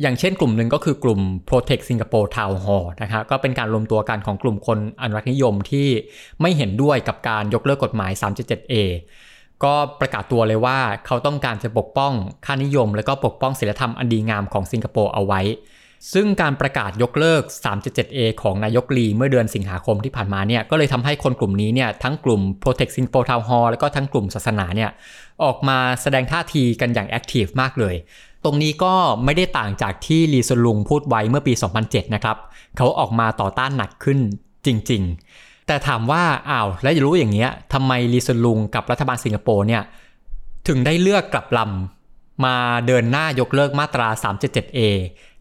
[0.00, 5.88] อย่างเช่นกลุ่มหนึ่งก็คือกลุ่ม Protect Singapore Town Hall นะครับก็เป็นการรวมตัวกันของกลุ่มคนอนุรักษ์นิยมที่
[6.40, 8.74] ไม่เห็นด้วยกับการยกเลิกกฎหมาย 377A
[9.64, 12.12] ก็ประกาศตัวเลยว่าเขาต้องการจะปกป้อง
[12.46, 15.40] ค่านิยม และก็ปกป้องศีลธรรมอันดีงามของสิงคโปร์เอาไว้
[16.12, 24.90] ซึ่งการประกาศยกเลิก 377A ของนายกลีเมื่อเดือนสิงหาคมที่ผ่านมาเนี่ยก็เลยทำให้คนกลุ่มนี้เนี่ยทั้งกลุ่ม Protect Singapore Town Hall แล้วก็ทั้งกลุ่มศาสนาเนี่ย
[25.44, 27.94] ออกมาแสดงท่าทีกันอย่าง active มากเลย
[28.44, 31.52] ตรงนี้ก็ไม่ได้ต่างจากที่ลีเซียนลุงพูดไว้เมื่อปี
[31.84, 32.36] 2007 นะครับ
[32.76, 34.18] เขาออกมาต่อต้านหนักขึ้น
[34.66, 39.82] จริง ๆ แต่ถามว่าอ้าวแล้วจะรู้อย่างเงี้ยทำไมลีเซียนลุงกับรัฐบาลสิงคโปร์เนี่ย
[40.68, 42.56] ถึงได้เลือกกลับลำมา
[42.86, 44.78] เดินหน้ายกเลิกมาตรา 377A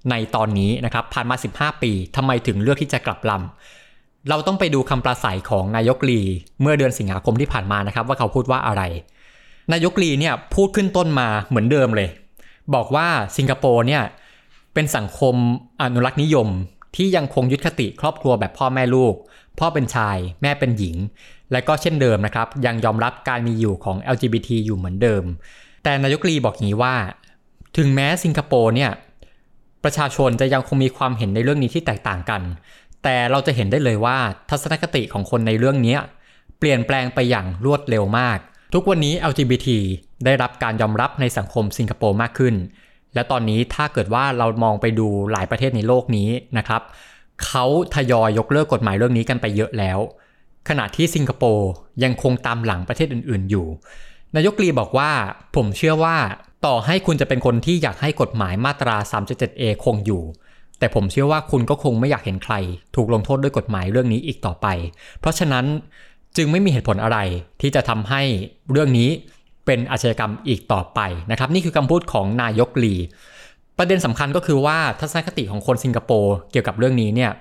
[0.10, 6.20] ในตอนนี้นะครับผ่านมา 15 ปีทำไมถึงเลือกที่จะกลับลำเราต้องไปดูคำปราศัยของนายกลี
[6.62, 8.84] เมื่อเดือนสิงหาคมที่ผ่านมานะครับ ว่าเขาพูดว่าอะไร
[9.74, 12.10] นายกลีเนี่ยพูดขึ้นต้นมาเหมือนเดิมเลย
[12.76, 14.04] บอกว่าสิงคโปร์เนี่ย
[14.74, 15.36] เป็นสังคม
[15.82, 16.48] อนุรักษ์นิยม
[16.96, 19.16] ที่ยังคงยึดคติครอบครัวแบบพ่อแม่ลูก
[19.60, 20.96] พ่อเป็นชาย แม่เป็นหญิง
[21.52, 25.24] และก็เช่นเดิมนะครับ ยังยอมรับการมีอยู่ของ LGBT อยู่เหมือนเดิม
[25.84, 26.96] แต่นายกลีบอกอย่างนี้ว่า
[27.78, 28.92] ถึงแม้สิงคโปร์เนี่ย
[29.84, 32.42] ประชาชนจะยังคงมีความเห็นในเรื่องนี้ที่แตกต่างกัน
[33.04, 34.18] แต่เราจะเห็นได้เลยว่า
[34.50, 35.98] ทัศนคติของคนในเรื่องนี้
[36.58, 38.38] เปลี่ยนแปลงไปอย่างรวดเร็วมาก
[38.74, 39.68] ทุกวันนี้ LGBT
[40.26, 42.56] ได้รับการยอมรับในสังคมสิงคโปร์มากขึ้น
[43.14, 46.82] และตอนนี้ถ้าเกิดว่าเรามองไปดูหลายประเทศในโลกนี้นะครับ
[47.46, 50.00] เขาทยอยยกเลิกกฎหมายเรื่องนี้กันไปเยอะแล้ว
[50.70, 51.70] ขณะที่สิงคโปร์
[52.04, 53.68] ยังคงตามหลังประเทศอื่น ๆ อยู่
[54.36, 55.12] นายกลีบอกว่า
[55.56, 56.18] ผมเชื่อว่า
[56.66, 60.24] ต่อให้คุณจะเป็นคนที่อยากให้กฎหมายมาตรา 377A คงอยู่
[60.80, 62.56] แต่ผมเชื่อว่าคุณก็คงไม่อยากเห็นใคร
[62.96, 64.68] ถูกลงโทษด้วยกฎหมายเรื่องนี้อีกต่อไป
[65.20, 65.66] เพราะฉะนั้น
[66.38, 67.18] จึงไม่มีเหตุผลอะไร
[67.62, 68.22] ที่จะทำให้
[68.72, 69.10] เรื่องนี้
[69.66, 71.00] เป็นอาชญากรรมอีกต่อไป
[71.32, 72.96] นะครับ นี่คือคำพูดของนายกลี
[73.78, 77.32] ประเด็นสำคัญก็คือว่าทัศนคติของคนสิงคโปร์เกี่ยวกับเรื่องนี้เนี่ย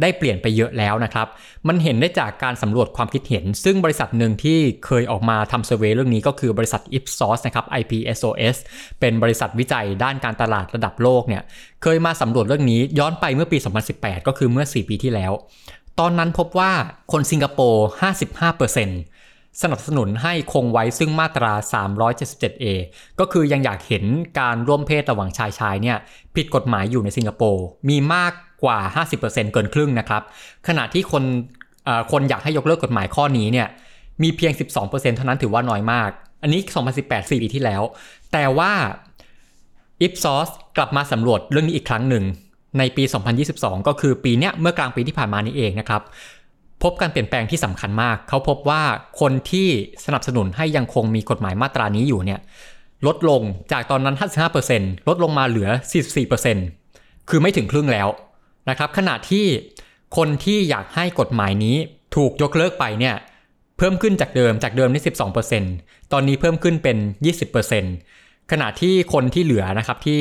[0.00, 1.26] ได้เปลี่ยนไปเยอะแล้วนะครับ
[1.68, 8.56] มันเห็นได้จากการสำรวจความคิดเห็น ซึ่งบริษัทหนึ่งที่เคยออกมาทำเซอร์เวยเรื่องนี้ก็คือบริษัท Ipsos นะครับ IPSOS
[9.00, 11.42] เป็นบริษัทวิจัยด้านการตลาดระดับโลกเนี่ย
[11.82, 13.58] เคยมาสำรวจเรื่องนี้ย้อนไปเมื่อปี
[13.92, 15.32] 2018 ก็คือเมื่อ 4 ปีที่แล้ว
[16.00, 16.72] ตอนนั้นพบว่า
[17.12, 17.86] คนสิงคโปร์
[18.50, 19.19] 55%
[19.62, 22.64] สนับสนุนให้คงไว้ซึ่งมาตรา 377A
[23.20, 24.04] ก็คือยังอยากเห็น
[24.38, 25.96] การร่วมเพศระหว่างชายชายเนี่ย
[26.36, 28.32] ผิดกฎหมายอยู่ในสิงคโปร์มีมาก
[28.64, 28.78] กว่า
[29.18, 30.22] 50%เกินครึ่งนะครับ
[30.68, 31.24] ขณะที่คน
[32.12, 33.68] คนอยากให้ยกเลิกกฎหมายข้อนี้เนี่ย
[34.22, 36.10] มีเพียง 12%เท่านั้นถือว่าน้อยมาก
[36.42, 36.60] อันนี้
[36.96, 37.82] 2018 4ปีที่แล้ว
[38.32, 38.72] แต่ว่า
[40.06, 42.24] Ipsos กลับมาสำรวจเรื่องนี้อีกครั้งหนึ่ง
[42.78, 43.04] ในปี
[43.46, 46.02] 2022 ก็คือปีเนี้ยเมื่อกลางปีที่ผ่านมานี้เองนะครับ
[46.82, 48.82] พบการเปลี่ยนแปลงที่สำคัญมาก เขาพบว่า
[49.20, 49.68] คนที่
[50.04, 52.40] สนับสนุนให้ยังคงมีกฎหมายมาตรานี้อยู่เนี่ย
[53.06, 54.16] ลดลงจากตอนนั้น
[54.62, 55.68] 55%ลดลงมาเหลือ
[56.48, 58.08] 44%คือไม่ถึงครึ่งแล้ว
[58.70, 59.46] นะครับขณะที่
[60.16, 61.76] คนที่อยากให้กฎหมายนี้
[62.16, 63.16] ถูกยกเลิกไปเนี่ย
[63.78, 65.02] เพิ่มขึ้นจากเดิมจากเดิมนี่
[65.56, 66.96] 12%ตอนนี้เพิ่มขึ้นเป็น
[67.74, 70.18] 20%ขณะที่คนที่เหลือนะครับที่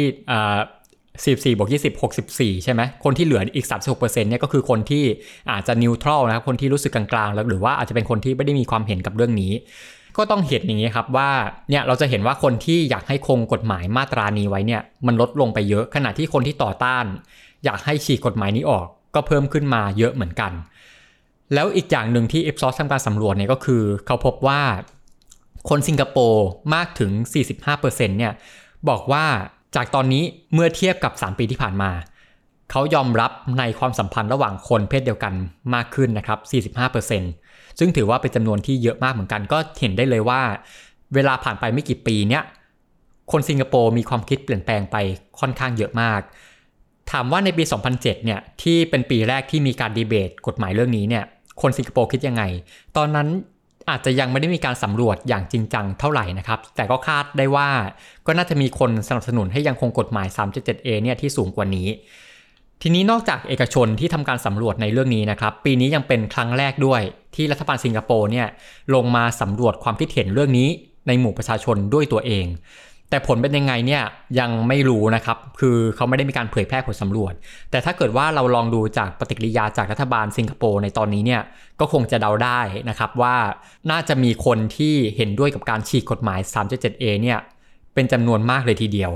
[1.23, 5.03] 44บวก20 64 ใช่ไหมคนที่เหลืออีก 36%เนี่ยก็คือคนที่
[5.51, 9.51] อาจจะนิวทรัลนะครับคนที่รู้สึกกลางๆแล้วหรือว่าอาจจะเป็นคนที่ไม่ได้มีความเห็นกับเรื่องนี้
[10.17, 11.29] ก็ต้องเห็นอย่างนี้ครับว่า
[11.69, 17.05] เนี่ยเราจะเห็นว่าคนที่อยากให้คงกฎหมายมาตรานี้ไว้เนี่ยมันลดลงไปเยอะขณะที่คนที่ต่อต้าน
[17.65, 20.51] อยากให้ฉีกกฎหมายนี้ออก ก็เพิ่มขึ้นมาเยอะเหมือนกัน
[21.53, 24.61] แล้วอีกอย่างหนึ่งที่ Ipsos ทำการสำรวจเนี่ยก็คือ เขาพบว่า
[25.69, 27.11] คนสิงคโปร์มากถึง
[27.65, 28.33] 45%เนี่ย
[28.89, 29.25] บอกว่า
[29.75, 31.91] จากตอนนี้เมื่อเทียบกับ 3 ปีที่ผ่านมา
[32.71, 35.33] เขายอมรับในความสัมพันธ์ระหว่างคนเพศเดียวกัน
[35.73, 36.39] มากขึ้นนะครับ
[37.09, 40.41] 45%ซึ่งถือว่าเป็นจำนวนที่เยอะมากเหมือนกัน ก็เห็นได้เลยว่า
[41.13, 42.43] เวลาผ่านไปไม่กี่ปีเนี้ย
[43.31, 44.97] คนสิงคโปร์มีความคิดเปลี่ยนแปลงไป
[45.39, 46.21] ค่อนข้างเยอะมาก
[47.11, 51.23] ถามว่าในปี 2007 เนี่ยที่เป็นปีแรกที่มีการดีเบตกฎหมายเรื่องนี้เนี่ย
[51.61, 52.43] คนสิงคโปร์คิดยังไง
[52.97, 53.27] ตอนนั้น
[53.91, 57.69] อาจจะยังไม่ได้มีการสำรวจอย่างจริงจังเท่าไหร่นะครับ แต่ก็คาดได้ว่า
[58.27, 61.87] ก็น่าจะมีคนสนับสนุนให้ยังคงกฎหมาย 3.7a เนี่ยที่สูงกว่านี้
[62.81, 67.01] ทีนี้นอกจากเอกชนที่ทำการสำรวจในเรื่องนี้นะครับ ปีนี้ยังเป็นครั้งแรกด้วย
[67.35, 68.47] ที่รัฐบาลสิงคโปร์เนี่ย
[68.95, 70.69] ลงมาสำรวจความคิดเห็นเรื่องนี้
[71.07, 72.45] ในหมู่ประชาชนด้วยตัวเอง
[73.09, 74.03] แต่ผลเป็นยังไงเนี่ย
[74.39, 77.33] ยังไม่รู้นะครับ คือเขาไม่ได้มีการเผยแพร่ผลสำรวจ
[77.71, 81.41] แต่ถ้าเกิดว่าเราลองดูจากปฏิกิริยาจากรัฐบาลสิงคโปร์ในตอนนี้เนี่ย
[81.79, 83.35] ก็คงจะเดาได้นะครับว่า
[83.91, 87.39] น่าจะมีคนที่เห็นด้วยกับการฉีกกฎหมาย 3.7a เนี่ย
[87.93, 89.11] เป็นจำนวนมากเลยทีเดียว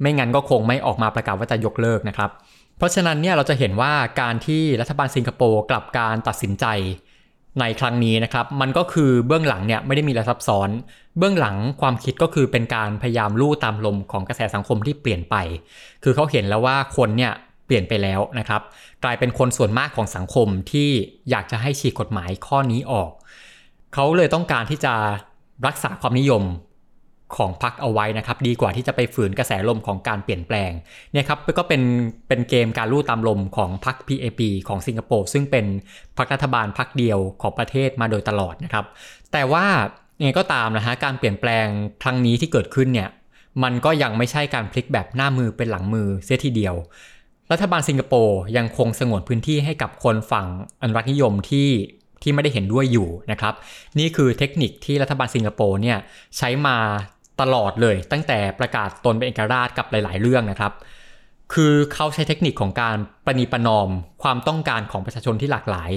[0.00, 2.30] ไม่งั้นก็คงไม่ออกมาประกาศว่าจะยกเลิกนะครับ
[2.78, 6.66] เพราะฉะนั้นเนี่ยเราจะเห็นว่าการที่รัฐบาลสิงคโปร์กลับการตัดสินใจ
[7.60, 10.68] ในครั้งนี้นะครับ มันก็คือเบื้องหลังเนี่ยไม่ได้มีอะไรซับซ้อน
[11.18, 15.36] เบื้องหลังความคิดก็คือเป็นการพยายามลู่ตามลมของกระแสสังคมที่เปลี่ยนไป
[16.02, 17.32] คือเขาเห็นแล้วว่าคนเนี่ย
[17.66, 18.62] เปลี่ยนไปแล้วนะครับ
[19.04, 20.88] กลายเป็นคนส่วนมากของสังคมที่
[21.30, 23.10] อยากจะให้ฉีกกฎหมายข้อนี้ออก
[23.94, 24.94] เขาเลยต้องการที่จะ
[25.66, 26.42] รักษาความนิยม
[27.36, 30.70] ของพรรคเอาไว้นะครับ ดีกว่าที่จะไปฝืนกระแสลมของการเปลี่ยนแปลง
[31.12, 31.82] เนี่ยครับก็เป็น
[32.28, 35.66] เป็นเกมการลู่ตามลมของพรรค PAP ของสิงคโปร์ซึ่งเป็น
[36.16, 38.84] พรรครัฐบาลพรรคเดียวของประเทศมาโดยตลอดนะครับ
[39.32, 39.66] แต่ว่า
[40.22, 41.66] ไงก็ตามนะฮะการเปลี่ยนแปลง
[42.02, 43.08] ครั้งนี้ที่เกิดขึ้นเนี่ย
[43.62, 46.74] มันก็ยังไม่ใช่การพลิกแบบหน้ามือเป็นหลังมือเสียทีเดียว
[47.52, 50.46] รัฐบาลสิงคโปร์ยังคงสงวนพื้นที่ให้กับคนฝั่ง
[50.82, 51.68] อนุรักษนิยมที่
[52.22, 53.54] ที่ไม่ได้เห็นด้วยอยู่นะครับ
[53.98, 55.98] นี่คือเทคนิคที่รัฐบาลสิงคโปร์เนี่ย
[56.36, 56.76] ใช้มา
[57.42, 60.72] ตลอดเลย ตั้งแต่ประกาศตนเป็นเอกราชกับหลาย ๆ เรื่องนะครับ
[61.54, 63.88] คือเขาใช้เทคนิคของการประนีประนอม
[64.22, 65.90] ความต้องการของประชาชนที่หลากหลาย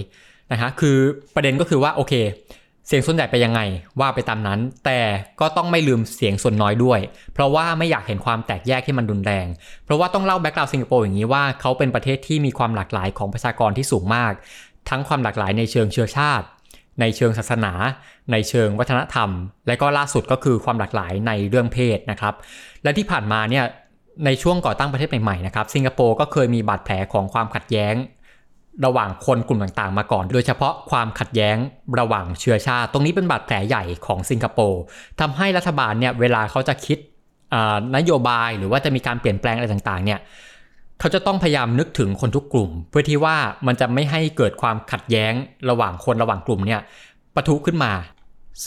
[0.51, 0.97] นะฮะคือ
[1.36, 2.13] ประเด็นก็คือว่าโอเค
[2.88, 3.62] เสียงส่วนใหญ่ไปยังไง
[3.99, 4.99] ว่าไปตามนั้น แต่
[5.41, 6.99] ก็ต้องไม่ลืมเสียงส่วนน้อยด้วย
[7.34, 9.47] เพราะว่าไม่อยากเห็นความแตกแยกที่มันรุนแรง
[9.86, 14.34] เพราะว่าต้องเล่า background สิงคโปร์อย่างนี้ว่าเขาเป็นประเทศที่มีความหลากหลายของประชากรที่สูงมาก
[14.89, 16.45] ทั้งความหลากหลายในเชิงเชื้อชาติ
[16.99, 17.73] ในเชิงศาสนา
[18.31, 19.29] ในเชิงวัฒนธรรม
[19.67, 22.34] และก็ล่าสุดก็คือความหลากหลายในเรื่องเพศนะครับ
[22.84, 23.65] และที่ผ่านมาเนี่ย
[24.25, 27.95] ในช่วงก่อตั้งประเทศใหม่ๆนะครับสิงคโปร์ก็เคยมีบาดแผลของความขัดแย้ง
[28.86, 31.58] ระหว่างคนกลุ่มต่างๆ มาก่อน โดยเฉพาะความขัดแย้ง
[31.99, 34.81] ระหว่างเชื้อชาติ ตรงนี้เป็นบาดแผลใหญ่ของสิงคโปร์
[35.19, 36.97] ทำให้รัฐบาลเนี่ยเวลาเขาจะคิด
[37.95, 40.19] นโยบายหรือว่าจะมีการเปลี่ยนแปลงอะไรต่างๆเนี่ย
[40.99, 45.34] เขาจะต้องพยายามนึกถึงคนทุกกลุ่ม เพื่อที่ว่ามันจะไม่ให้เกิดความขัดแย้ง
[45.69, 46.81] ระหว่างคนระหว่างกลุ่มเนี่ย
[47.36, 47.91] ปะทุขึ้นมา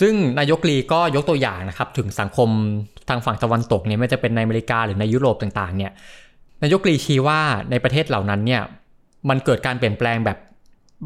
[0.01, 2.49] ซึ่งนายกลีก็ยกตัวอย่างนะครับถึงสังคม
[3.09, 5.93] ทางฝั่งตะวันตกเนี่ยไม่จะเป็นในอเมริกาหรือในยุโรปต่างๆเนี่ย
[6.63, 8.63] นายกลีชี้ว่าในประเทศเหล่านั้นเนี่ย
[9.29, 10.39] มันเกิดการเปลี่ยนแปลงแบบ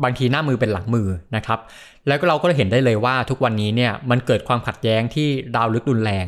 [0.05, 1.61] บางทีหน้ามือเป็นหลังมือนะครับ
[2.07, 6.27] แล้วก็เราก็เห็นได้เลยว่าทุกวันนี้เนี่ยมันเกิดความขัดแย้งที่ดาวลึกรุนแรง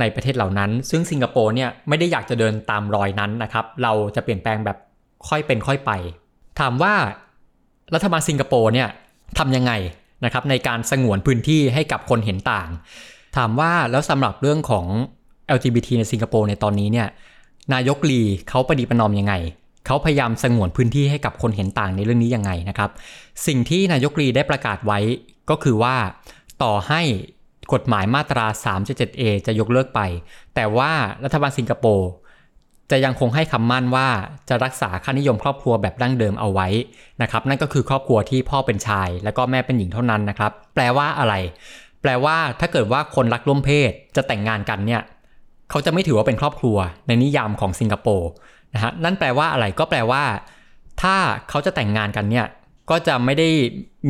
[0.00, 4.76] ในประเทศเหล่านั้น ซึ่งสิงคโปร์เนี่ยไม่ได้อยากจะเดินตามรอยนั้นนะครับ เราจะเปลี่ยนแปลงแบบ
[5.28, 5.90] ค่อยเป็นค่อยไป
[6.60, 6.94] ถามว่า
[7.94, 8.88] รัฐบาลสิงคโปร์เนี่ย
[9.38, 9.72] ทำยังไง
[10.24, 12.68] นะครับในการสงวนพื้นที่ให้กับคนเห็นต่าง
[13.36, 14.86] ถามว่าแล้วสำหรับเรื่องของ
[15.56, 17.08] LGBT ในสิงคโปร์ในตอนนี้เนี่ย
[17.74, 19.34] นายกลีเขาปฏิปนอมยังไง
[19.86, 22.90] เขาพยายามสงวนพื้นที่ให้กับคนเห็นต่างในเรื่องนี้ยังไงนะครับ
[23.46, 24.98] สิ่งที่นายกลีได้ประกาศไว้
[25.50, 25.96] ก็คือว่า
[26.62, 27.02] ต่อให้
[27.72, 30.00] กฎหมายมาตรา 3.7a จะยกเลิกไป
[30.54, 30.92] แต่ว่า
[31.24, 32.10] รัฐบาลสิงคโปร์
[32.90, 34.08] จะยังคงให้คำมั่นว่า
[34.48, 36.68] จะรักษาค่านิยมครอบครัวแบบดั้งเดิมเอาไว้
[37.22, 41.34] นะครับ นั่นก็คือครอบครัวที่พ่อเป็นชาย และก็แม่เป็นหญิงเท่านั้นนะครับ แปลว่าอะไร
[42.02, 45.02] แปลว่าถ้าเกิดว่าคนรักร่วมเพศจะแต่งงานกันเนี่ย
[45.70, 46.76] เขาจะไม่ถือว่าเป็นครอบครัว
[47.06, 48.30] ในนิยามของสิงคโปร์
[48.74, 50.22] นะฮะนั่นแปลว่าอะไรก็แปลว่า
[51.02, 51.16] ถ้า
[51.48, 52.46] เขาจะแต่งงานกันเนี่ย
[52.90, 53.48] ก็จะไม่ได้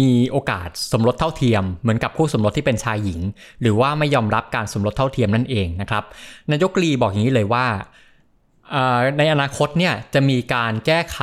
[0.00, 3.20] มีโอกาสสมรสเท่าเทียม เหมือนกับคู่สมรสที่เป็นชายหญิง
[3.60, 6.04] หรือว่าไม่ยอมรับการสมรสเท่าเทียมนั่นเองนะครับ
[6.50, 7.66] นายกลีบอกอย่างนี้เลยว่า
[9.18, 11.18] ในอนาคตเนี่ยจะมีการแก้ไข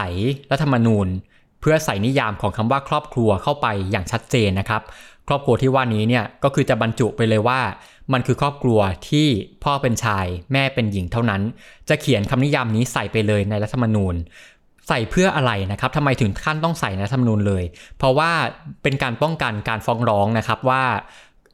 [0.52, 1.08] รัฐธรรมนูญ
[1.62, 4.82] เพื่อใส่นิยามของคำว่าครอบครัวเข้าไปอย่างชัดเจนนะครับ
[5.28, 7.60] ครอบครัวที่ว่านี้เนี่ยก็คือจะบรรจุไปเลยว่า
[8.14, 9.28] มันคือครอบครัวที่
[9.64, 11.42] พ่อเป็นชาย แม่เป็นหญิงเท่านั้น
[11.90, 14.16] จะเขียนคำนิยามนี้ใส่ไปเลยในรัฐธรรมนูญ
[14.88, 17.64] ใส่เพื่ออะไรนะครับทำไมถึงขั้นต้องใส่ในรัฐธรรมนูญเลย
[17.98, 18.32] เพราะว่า
[18.84, 20.84] เป็นการป้องกันการฟ้องร้องนะครับว่า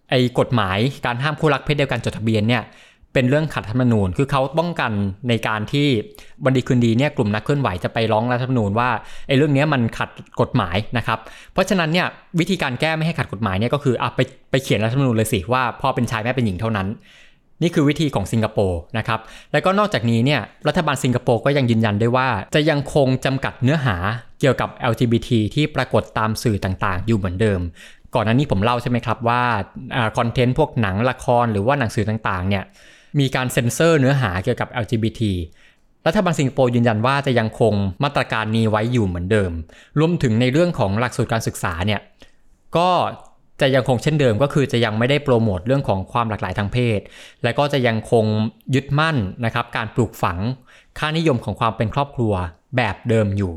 [0.10, 2.64] ไอ้กฎหมายการห้ามคู่รักเพศเดียวกันจดทะเบียนเนี่ย
[3.14, 4.92] เป็นเรื่องขัดธรรมนูญ คือเขาป้องกัน
[5.30, 5.88] ในการที่
[6.44, 8.90] บันดีคืนดีเนี่ยกลุ่มนักเคลื่อนไหวจะไปร้องรัฐธรรมนูญว่า
[9.28, 10.10] ไอ้เรื่องนี้มันขัด
[10.42, 11.20] กฎหมายนะครับ
[11.54, 12.08] เพราะฉะนั้นเนี่ย
[12.40, 14.20] วิธีการแก้ไม่ให้ขัดกฎหมายเนี่ยก็คืออะไป
[14.52, 16.88] ไปเขียนรัฐธรรมนูญเลยสิว่าพ่อเป็นชายแม่เป็นหญิงเท่านั้น
[17.62, 19.20] นี่คือวิธีของสิงคโปร์นะครับ
[19.52, 23.96] แล้วก็นอกจากนี้เนี่ยรัฐบาลสิงคโปร์ก็ยังยืนยันได้วยว่า จะยังคงจำกัดเนื้อหา
[24.40, 27.60] เกี่ยวกับ LGBT ที่ปรากฏตามสื่อต่างๆ อยู่เหมือนเดิม
[28.16, 29.44] ก่อนหน้านี้ผมเล่าใช่ไหมครับว่า
[30.18, 32.64] คอนเทนต์พวกหนังละครหรือว่าหนังสือต่างๆเนี่ย
[33.20, 35.22] มีการเซ็นเซอร์เนื้อหาเกี่ยวกับ LGBT
[36.08, 39.52] รัฐบาลสิงคโปร์ยืนยันว่าจะยังคงมาตรการนี้ไว้อยู่เหมือนเดิม
[40.00, 42.02] รวมถึงในเรื่องของหลักสูตรการศึกษาเนี่ย
[42.78, 42.90] ก็
[43.62, 47.00] จะยังคงเช่นเดิมก็คือจะยังไม่ได้โปรโมทเรื่องของความหลากหลายทางเพศ
[47.44, 48.26] และก็จะยังคง
[48.76, 50.38] ยึดมั่นนะครับการปลูกฝัง
[51.00, 52.34] ค่านิยมของความเป็นครอบครัว
[52.78, 53.54] แบบเดิมอยู่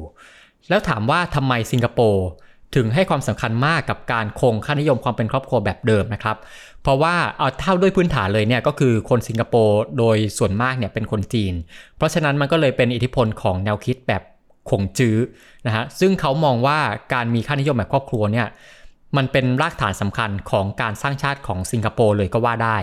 [0.69, 2.27] แล้วถามว่าทำไมสิงคโปร์
[2.77, 6.37] ถึงให้ความสำคัญมากกับการคงค่านิยมความเป็นครอบครัวแบบเดิมนะครับ
[6.83, 11.55] เพราะว่าเอาเท่าด้วยพื้นฐานเลยเนี่ยก็คือคนสิงคโปร์โดยส่วนมากเนี่ยเป็นคนจีน
[11.97, 14.23] เพราะฉะนั้นมันก็เลยเป็นอิทธิพลของแนวคิดแบบ
[14.71, 15.17] คงจื้อ
[15.67, 16.79] นะฮะซึ่งเขามองว่า
[17.13, 18.47] การมีค่านิยมแบบครอบครัวเนี่ย
[19.17, 22.79] มันเป็นรากฐานสำคัญของการสร้างชาติของสิงคโปร์เลยก็ว่าได้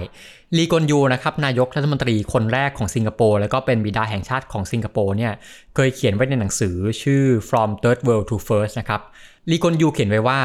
[0.57, 5.33] ลีกอนยูนะครับนายกรัฐมนตรีคนแรกของสิงคโปร์แล้วก็เป็นบิดาแห่งชาติของสิงคโปร์เนี่ย
[5.75, 9.01] เคยเขียนไว้ในหนังสือชื่อ From Third World to First นะครับ
[9.49, 10.41] ลีกอนยูเขียนไว้ว่า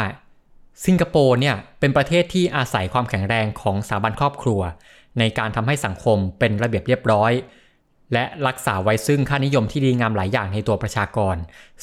[0.86, 4.60] สิงคโปร์เนี่ยเป็นประเทศที่อาศัยความแข็งแรงของสถาบันครอบครัว
[5.18, 7.32] ในการทำให้สังคมเป็นระเบียบเรียบร้อย
[8.12, 11.36] และรักษาไว้ซึ่งค่านิยมที่ดีงามหลายอย่างในตัวประชากร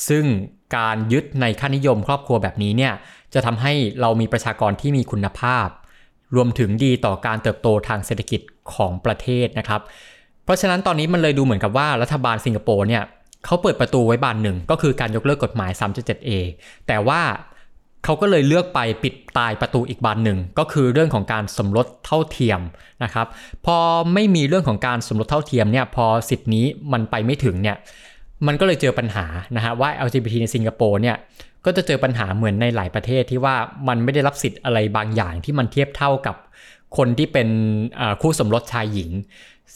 [0.08, 0.26] ซึ่ง
[0.75, 2.93] การยึดในค่านิยมครอบครัวแบบนี้เนี่ย
[3.34, 5.67] จะทำให้เรามีประชากรที่มีคุณภาพ
[6.36, 8.41] รวมถึงดีต่อการเติบโตทางเศรษฐกิจ
[8.73, 9.81] ของประเทศนะครับ
[10.43, 13.03] เพราะฉะนั้นตอนนี้มันเลยดูเหมือนกับว่ารัฐบาลสิงคโปร์เนี่ย
[13.45, 16.29] เขาเปิดประตูไว้บานหนึ่งก็คือการยกเลิกกฎหมาย 3.7a
[16.88, 17.21] แต่ว่า
[18.03, 22.60] เขาก็เลยเลือกไปปิดตายประตูอีกบานหนึ่ง ก็คือเรื่องของการสมรสเท่าเทียม
[23.03, 23.27] นะครับ
[23.65, 23.77] พอ
[24.13, 27.77] ไม่มีเรื่องของการสมรสเท่าเทียมเนี่ยพอสิทธินี้มันไปไม่ถึงเนี่ย
[28.47, 29.25] มันก็เลยเจอปัญหา
[29.56, 31.17] นะฮะว่า LGBT ในสิงคโปร์เนี่ย
[31.65, 33.56] ก็จะเจอปัญหาเหมือนในหลายประเทศที่ว่า
[33.88, 36.36] มันไม่ได้รับสิทธิ์อะไรบางอย่างที่มันเทียบเท่ากับ
[36.97, 37.47] คนที่เป็น
[38.21, 39.12] คู่สมรสชายหญิง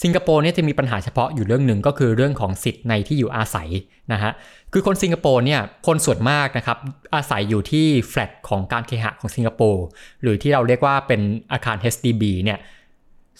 [0.04, 3.70] สิงคโปร์เนี่ยจะมีปัญหาเฉพาะอยู่เรื่องหนึ่งก็คือเรื่องของสิทธิ์ในที่อยู่อาศัย
[4.14, 4.32] นะฮะ
[4.74, 6.78] คือคนสิงคโปร์เนี่ยคนส่วนมากนะครับ
[7.16, 9.86] อาศัยอยู่ที่แฟลตของการเคหะของสิงคโปร์
[10.22, 11.22] หรือที่เราเรียกว่าเป็น
[11.54, 12.60] อาคาร HDB เนี่ย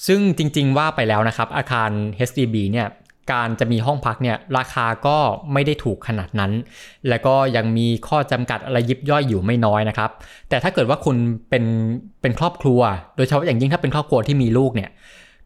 [0.08, 1.90] ซึ่งจริงๆว่าไปแล้วนะครับอาคาร
[2.30, 2.88] HDB เนี่ย
[3.32, 5.18] การจะมีห้องพักเนี่ยราคาก็
[5.54, 6.52] ไม่ได้ถูกขนาดนั้น
[7.08, 10.10] และก็ยังมีข้อจำกัดอะไรยิบย่อยอยู่ไม่น้อยนะครับ
[10.50, 11.18] แต่ถ้าเกิดว่าคุณ
[11.50, 11.64] เป็น
[12.22, 12.82] เป็นครอบครัว
[13.16, 14.90] โดยเฉพาะอย่างยิ่งถ้าเป็นครอบครัวที่มีลูกเนี่ย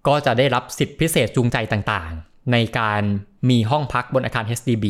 [0.07, 3.01] ก็จะได้รับสิทธิพิเศษจูงใจต่างๆ ในการ
[3.49, 4.85] มีห้องพักบนอาคาร HDB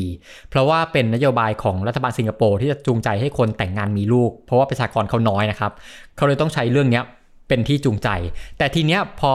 [0.50, 5.72] เพราะว่าเป็นนโยบายของรัฐบาลสิงคโปร์ที่จะจูงใจให้คนแต่งงานมีลูก เพราะว่าประชากรเขาน้อยนะครับ
[6.16, 7.02] เขาเลยต้องใช้เรื่องนี้
[7.48, 8.10] เป็นที่จูงใจ
[8.58, 9.34] แต่ทีเนี้ยพอ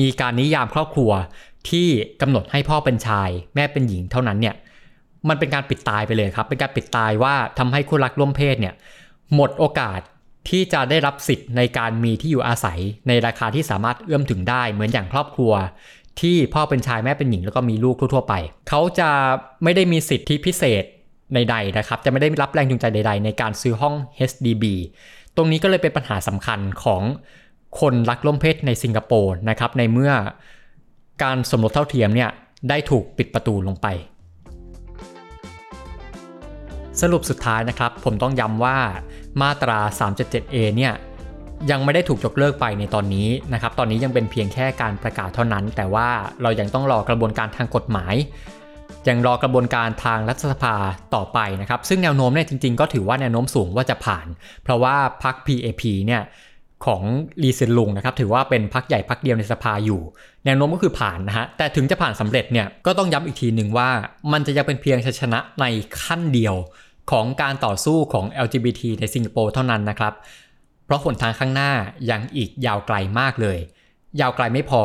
[0.00, 1.10] มีการนิยามครอบครัว
[1.68, 1.88] ที่
[2.20, 4.54] กำหนดให้พ่อเป็นชาย แม่เป็นหญิงเท่านั้นเนี่ย
[5.28, 8.74] มันเป็นการปิดตายไปเลยครับ เป็นการปิดตายว่าทำให้คู่รักร่วมเพศเนี่ย
[9.34, 10.00] หมดโอกาส
[10.48, 15.52] ที่จะได้รับสิทธิ์ในการมีที่อยู่อาศัยในราคาที่สามารถเอื้อมถึงได้ เหมือนอย่างครอบครัว
[16.20, 18.34] ที่พ่อเป็นชายแม่เป็นหญิงแล้วก็มีลูกทั่ว ๆ ไป
[18.68, 19.10] เขาจะ
[19.62, 20.84] ไม่ได้มีสิทธิพิเศษ
[21.34, 23.94] ใดๆนะครับ จะไม่ได้รับแรงจูงใจใด ๆ ในการซื้อห้อง
[24.30, 24.64] HDB
[25.36, 27.02] ตรงนี้ก็เลยเป็นปัญหาสำคัญของ
[27.80, 30.12] คนรักร่วมเพศในสิงคโปร์นะครับในเมื่อ
[31.22, 32.30] การสมรสเท่าเทียมเนี่ย
[32.68, 33.86] ได้ถูกปิดประตูลงไป
[37.00, 38.78] สรุปสุดท้ายนะครับ ผมต้องย้ำว่า
[39.42, 40.94] มาตรา 377A เนี่ย
[41.70, 46.08] ยังไม่ได้ถูกยกเลิกไปในตอนนี้นะครับ ตอนนี้ยังเป็นเพียงแค่การประกาศเท่านั้น แต่ว่า
[46.42, 48.14] เรายังต้องรอกระบวนการทางกฎหมาย
[49.08, 50.74] ยังรอกระบวนการทางรัฐสภา
[51.14, 54.26] ต่อไปนะครับ ซึ่งแนวโน้มเนี่ยจริงๆ ก็ถือว่าแนวโน้มสูงว่าจะผ่าน
[54.62, 56.22] เพราะว่าพรรค PAP เนี่ย
[56.86, 57.02] ของ
[57.42, 60.00] ลีเซนลุงนะครับถือว่าเป็นพรรคใหญ่พรรคเดียวในสภาอยู่
[60.44, 63.88] แนวโน้มก็คือผ่านนะฮะแต่ถึงจะผ่านสำเร็จเนี่ยก็ต้องย้ำอีกทีหนึ่งว่า
[64.32, 65.64] มันจะยังเป็นเพียงชัยชนะใน
[66.02, 66.54] ขั้นเดียว
[67.10, 70.12] ของการต่อสู้ของ LGBT ในสิงคโปร์เท่านั้นนะครับ
[70.84, 71.72] เพราะหนทางข้างหน้า
[72.10, 73.58] ยังอีกยาวไกลมากเลย
[74.20, 74.82] ยาวไกลไม่พอ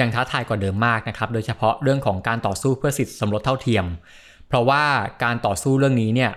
[0.00, 3.86] ยังท้าทายกว่าเดิมมากนะครับ โดยเฉพาะเรื่องของการต่อสู้เพื่อสิทธิสมรสเท่าเทียม
[4.48, 4.84] เพราะว่า
[5.24, 6.32] การต่อสู้เรื่องนี้เนี่ย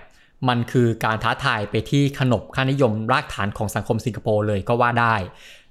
[0.48, 5.14] มันคือการท้าทายไปที่ขนบค่านิยมรากฐานของสังคมสิงคโปร์เลยก็ว่าได้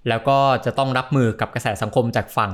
[0.08, 2.52] แล้วก็จะต้องรับมือกับกระแสสังคมจากฝั่ง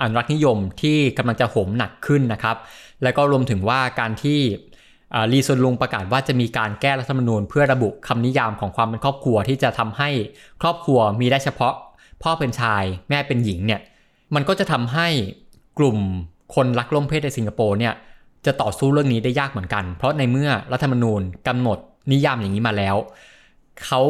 [0.00, 2.56] อนุรักษ์นิยมที่กำลังจะโหมหนักขึ้นนะครับ
[3.02, 4.40] แล้วก็รวมถึงว่าการที่
[5.32, 10.10] ลีซุนลุงประกาศว่าจะมีการแก้รัฐธรรมนูญ เพื่อระบุคำนิยามของความเป็นครอบครัวที่จะทำให้
[10.62, 11.74] ครอบครัวมีได้เฉพาะ
[12.22, 13.80] พ่อเป็นชายแม่เป็นหญิงเนี่ย
[14.34, 15.08] มันก็จะทำให้
[15.78, 15.98] กลุ่ม
[16.54, 17.94] คนรักร่มเพศในสิงคโปร์เนี่ย
[18.46, 21.78] จะต่อสู้เรื่องนี้ได้ยากเหมือนกัน เพราะในเมื่อรัฐธรรมนูญกำหนด
[22.12, 22.96] นิยามอย่างนี้มาแล้ว
[23.84, 24.00] เขา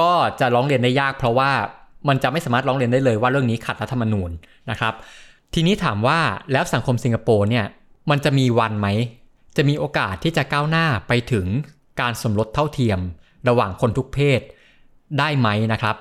[0.00, 1.50] ก็จะร้องเรียนได้ยาก เพราะว่า
[2.08, 4.30] มันจะไม่สามารถร้องเรียนได้เลยว่าเรื่องนี้ขัดรัฐธรรมนูญ
[4.70, 4.94] นะครับ
[5.54, 6.18] ทีนี้ถามว่า
[6.52, 7.64] แล้วสังคมสิงคโปร์เนี่ย
[8.10, 8.88] มันจะมีวันไหม
[9.56, 11.46] จะมีโอกาสที่จะก้าวหน้าไปถึง
[12.00, 12.98] การสมรสเท่าเทียม
[13.48, 14.40] ระหว่างคนทุกเพศ
[15.18, 15.96] ได้ไหมนะครับ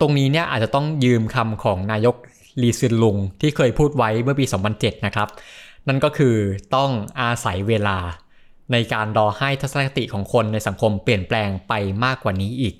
[0.00, 2.16] ตรงนี้เนี่ยอาจจะต้องยืมคำของนายก
[2.62, 5.28] ลีซินลุงที่เคยพูดไว้เมื่อปี 2007 นะครับ
[5.88, 6.36] นั่นก็คือ
[6.76, 7.98] ต้องอาศัยเวลา
[8.72, 11.72] ในการรอให้ทัศนคติของคนในสังคมเปลี่ยนแปลงไป
[12.04, 12.74] มากกว่านี้อีก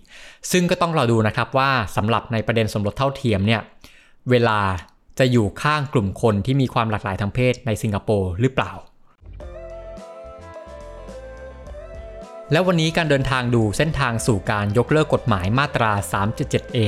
[0.53, 3.61] ซึ่งก็ต้องรอดูนะครับว่าสำหรับในประเด็นสมรสเท่าเทียมเนี่ย
[4.31, 4.59] เวลา
[5.19, 8.73] จะอยู่ข้างกลุ่มคนที่มีความหลากหลายทางเพศในสิงคโปร์หรือเปล่า
[12.53, 16.79] แล้ววันนี้การเดินทางดูเส้นทางสู่การยกเลิกกฎหมายมาตรา 377A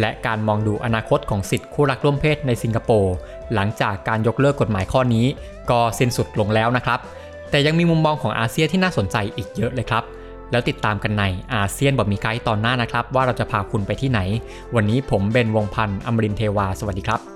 [0.00, 3.14] และการมองดูอนาคตของสิทธิคู่รักร่วมเพศในสิงคโปร์
[3.54, 5.26] หลังจากการยกเลิกกฎหมายข้อนี้
[5.70, 6.98] ก็สิ้นสุดลงแล้วนะครับ
[7.50, 10.04] แต่ยังมีมุมมองของอาเซียนที่น่าสนใจอีกเยอะเลยครับ
[10.50, 14.20] แล้วติดตามกันในอาเซียนบอมีไกด์ตอนหน้านะครับ ว่าเราจะพาคุณไปที่ไหน
[14.74, 17.35] วันนี้ผมเบนวงพันธ์อมรินเทวา สวัสดีครับ